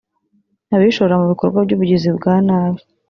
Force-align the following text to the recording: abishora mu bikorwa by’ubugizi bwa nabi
abishora 0.75 1.13
mu 1.19 1.25
bikorwa 1.31 1.59
by’ubugizi 1.65 2.09
bwa 2.17 2.35
nabi 2.47 2.81